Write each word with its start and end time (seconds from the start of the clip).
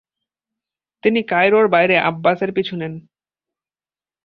তিনি 1.03 1.19
কায়রোর 1.23 1.65
বাইরে 1.67 1.95
আব্বাসের 2.01 2.51
পিছু 2.55 2.73
নেন। 2.77 2.93